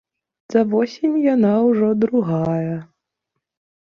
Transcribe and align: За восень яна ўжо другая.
За 0.53 0.61
восень 0.69 1.19
яна 1.33 1.51
ўжо 1.67 1.89
другая. 2.05 2.73